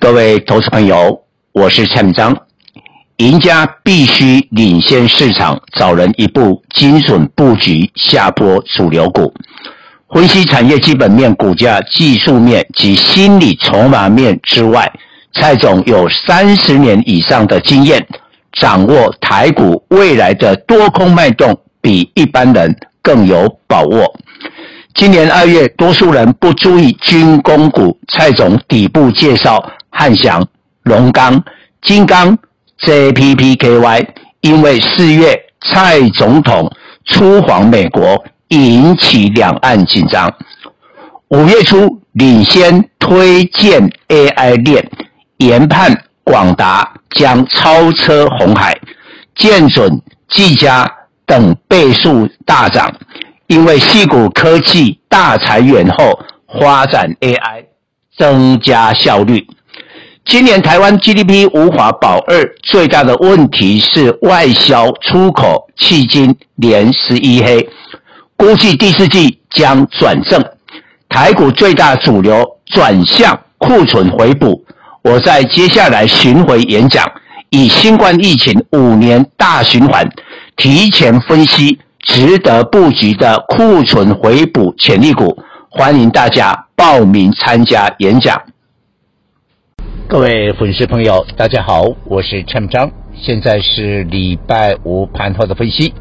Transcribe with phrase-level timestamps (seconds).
[0.00, 1.20] 各位投资朋友，
[1.52, 2.36] 我是蔡明章。
[3.16, 9.34] 赢家必须领先市场，找人一步精准布局下波主流股。
[10.14, 14.90] 分析产业基本面、股价技术面及心理筹码面之外，
[15.34, 18.06] 蔡总有三十年以上的经验，
[18.52, 24.14] 掌握台股未来的多空脉动，比一般人更有把握。
[24.94, 29.72] 今年二月，多数人不注意军工股，蔡总底部介绍。
[29.98, 30.46] 汉翔、
[30.84, 31.42] 龙钢、
[31.82, 32.38] 金刚、
[32.82, 34.06] JPPKY，
[34.42, 36.70] 因为四月蔡总统
[37.04, 40.32] 出访美国，引起两岸紧张。
[41.30, 44.88] 五月初领先推荐 AI 链，
[45.38, 48.78] 研判广达将超车红海、
[49.34, 50.88] 建准、技嘉
[51.26, 52.88] 等倍数大涨，
[53.48, 56.16] 因为细谷科技大裁员后，
[56.60, 57.64] 发展 AI，
[58.16, 59.44] 增加效率。
[60.28, 67.66] 今年台湾 GDP 无法保二，最大的问题是外销出口迄今连十一黑，
[68.36, 70.44] 估计第四季将转正。
[71.08, 74.62] 台股最大主流转向库存回补。
[75.02, 77.10] 我在接下来巡回演讲，
[77.48, 80.06] 以新冠疫情五年大循环，
[80.58, 88.38] 提前分析值得布局的库存回补潜力股，欢迎大家报名参加演讲。
[90.10, 95.92] 各位粉丝朋友，大家好，我是陈章，现在是礼拜五盘后的分析。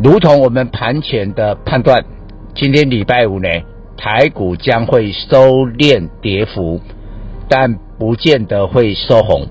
[0.00, 2.04] 如同我们盘前的判断，
[2.54, 3.48] 今天礼拜五呢，
[3.96, 6.80] 台股将会收敛跌幅，
[7.48, 9.48] 但不见得会收红。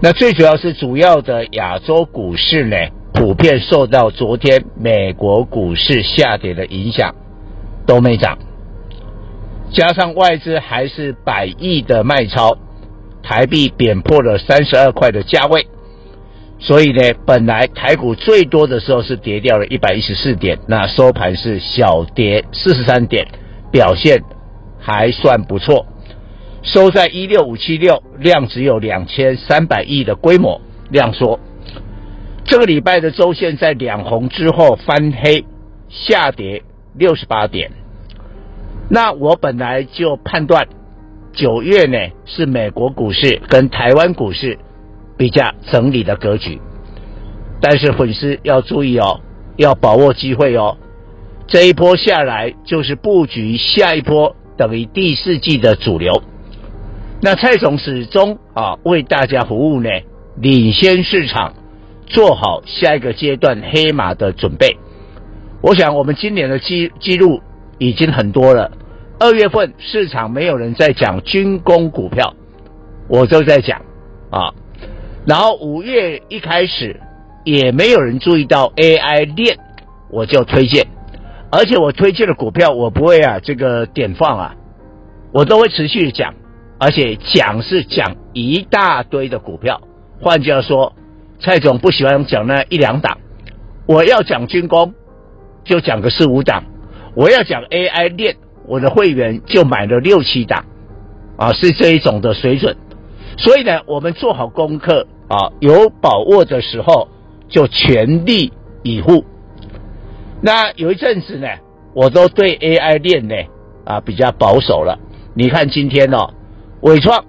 [0.00, 2.76] 那最主要是主要的亚洲股市呢，
[3.12, 7.14] 普遍受到昨天美国股市下跌的影响，
[7.86, 8.38] 都没涨。
[9.72, 12.58] 加上外资还是百亿的卖超，
[13.22, 15.66] 台币贬破了三十二块的价位，
[16.58, 23.26] 所以呢，本来台股最多的时候是跌掉了一百一十四点，那收盘是小跌四十三点，
[23.70, 24.22] 表现
[24.78, 25.86] 还算不错，
[26.62, 30.60] 收在一六五七六，量只有两千三百亿的规模
[30.90, 31.40] 量缩。
[32.44, 35.46] 这个礼拜的周线在两红之后翻黑，
[35.88, 36.62] 下跌
[36.94, 37.70] 六十八点。
[38.94, 40.68] 那我本来就判断，
[41.32, 44.58] 九月呢是美国股市跟台湾股市
[45.16, 46.60] 比较整理的格局，
[47.58, 49.18] 但是粉丝要注意哦，
[49.56, 50.76] 要把握机会哦，
[51.46, 56.22] 这一波下来就是布局下一波等于第四季的主流。
[57.22, 59.88] 那蔡总始终啊为大家服务呢，
[60.36, 61.54] 领先市场，
[62.04, 64.76] 做好下一个阶段黑马的准备。
[65.62, 67.40] 我想我们今年的记记录
[67.78, 68.70] 已经很多了。
[69.22, 72.34] 二月份市场没有人在讲军工股票，
[73.08, 73.80] 我就在讲
[74.32, 74.50] 啊。
[75.24, 76.98] 然后五月一开始
[77.44, 79.56] 也没有人注意到 AI 链，
[80.10, 80.88] 我就推荐。
[81.52, 84.56] 而且我推荐的股票，我不会啊这个点放啊，
[85.32, 86.34] 我都会持续讲，
[86.80, 89.82] 而且讲是讲一大堆的股票。
[90.20, 90.94] 换句话说，
[91.38, 93.18] 蔡总不喜欢讲那一两档，
[93.86, 94.94] 我要讲军工
[95.62, 96.64] 就讲个四五档，
[97.14, 98.34] 我要讲 AI 链。
[98.66, 100.64] 我的会员就买了六七档，
[101.36, 102.76] 啊，是这一种的水准，
[103.36, 107.08] 所以呢，我们做好功课啊，有把握的时候
[107.48, 108.52] 就全力
[108.82, 109.24] 以赴。
[110.40, 111.48] 那有一阵子呢，
[111.94, 113.34] 我都对 AI 链呢
[113.84, 114.98] 啊比较保守了。
[115.34, 116.30] 你看今天哦，
[116.80, 117.24] 纬创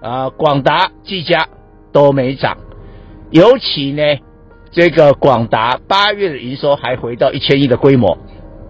[0.00, 1.48] 啊、广达、技嘉
[1.92, 2.56] 都没涨，
[3.30, 4.02] 尤其呢，
[4.70, 8.16] 这个广达八月的营收还回到一千亿的规模，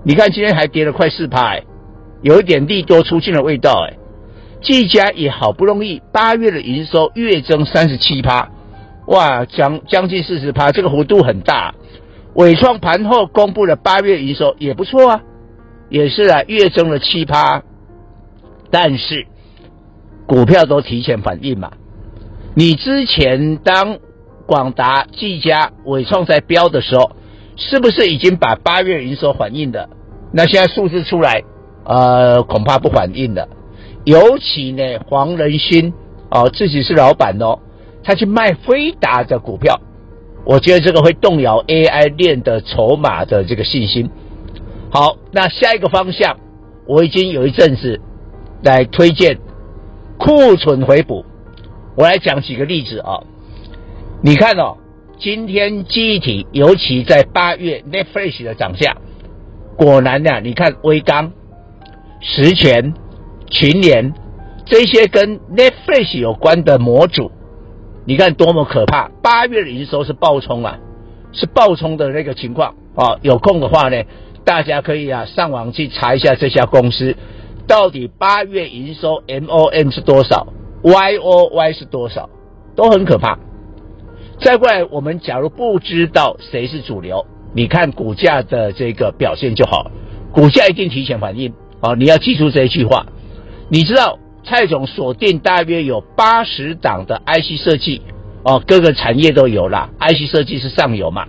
[0.05, 1.63] 你看今天还跌了快四趴哎。
[2.23, 3.97] 有一点利多出尽的味道，哎，
[4.61, 8.51] 技嘉也好不容易八月的营收月增三十七趴，
[9.07, 11.75] 哇，将将近四十趴，这个幅度很大。
[12.35, 15.21] 伟创盘后公布了八月营收也不错啊，
[15.89, 17.63] 也是啊，月增了七趴，
[18.71, 19.27] 但是
[20.27, 21.71] 股票都提前反应嘛。
[22.55, 23.99] 你之前当
[24.47, 27.13] 广达、技嘉、伟创在飙的时候，
[27.57, 29.89] 是不是已经把八月营收反映的？
[30.33, 31.45] 那现在数字出来。
[31.89, 33.49] 呃，恐怕不反应的。
[34.05, 35.93] 尤其呢，黄仁勋
[36.31, 37.59] 哦，自己是老板哦，
[38.05, 39.81] 他去卖飞达的股票，
[40.45, 44.11] 我觉得这个会动摇 AI 链的筹码的这个信心。
[44.91, 46.37] 好，那下一个方向，
[46.87, 47.99] 我已经有一阵子
[48.63, 49.39] 来推荐
[50.19, 51.25] 库存回补。
[51.97, 53.25] 我来讲几个例子啊、哦，
[54.23, 54.77] 你看哦，
[55.19, 58.97] 今天记忆体，尤其在八月 Netflix 的涨价，
[59.77, 61.33] 果然呢，你看威刚。
[62.21, 62.95] 十銓、
[63.49, 64.13] 群联
[64.67, 67.31] 这些跟 Netflix 有关的模组，
[68.05, 69.09] 你看多么可怕！
[69.23, 70.79] 八月的营收是暴冲啊，
[71.33, 73.17] 是暴冲的那个情况啊。
[73.23, 74.03] 有空的话呢，
[74.45, 77.17] 大家可以啊上网去查一下这家公司
[77.67, 80.49] 到底八月营收 MOM 是多少
[80.83, 82.29] ，YOY 是多少，
[82.75, 83.39] 都很可怕。
[84.41, 89.91] 再过来，我们假如不知道谁是主流，你看股价的这个表现就好，
[90.33, 91.95] 股价一定提前反应哦。
[91.97, 93.07] 你要记住这一句话，
[93.69, 94.19] 你知道。
[94.45, 98.01] 蔡总锁定大约有八十档的 IC 设计
[98.45, 99.91] 哦，各个产业都有啦。
[100.01, 101.27] IC 设计是上游嘛。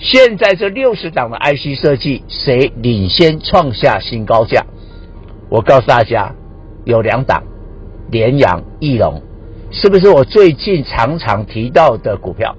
[0.00, 4.64] 现在这六十档的 IC 设计，谁领先创下新高价？
[5.48, 6.34] 我告诉大家，
[6.84, 7.40] 有两档，
[8.10, 9.22] 联阳、义隆，
[9.70, 12.56] 是不是我最近常常提到的股票？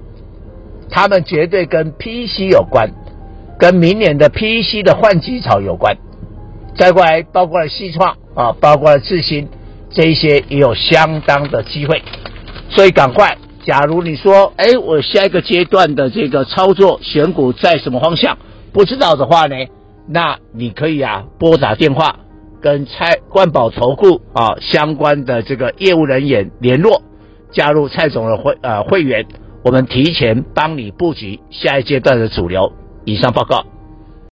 [0.88, 2.88] 他们绝对跟 PC 有关，
[3.58, 5.94] 跟明年的 PC 的换机潮有关。
[6.74, 9.48] 再过来，包括了西创啊，包括了智新。
[9.94, 12.02] 这一些也有相当的机会，
[12.70, 13.36] 所以赶快。
[13.62, 18.38] 假如你说，哎，我下一个阶段的这个操作选股在什么方向？
[18.72, 19.54] 不知道的话呢，
[20.08, 22.20] 那你可以啊拨打电话
[22.62, 27.02] 跟蔡冠宝投顾啊相关的这个业务人员联络，
[27.52, 29.26] 加入蔡总的会呃会员，
[29.62, 32.72] 我们提前帮你布局下一阶段的主流。
[33.04, 33.62] 以上报告。